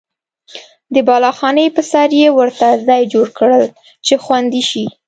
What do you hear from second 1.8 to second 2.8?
سر یې ورته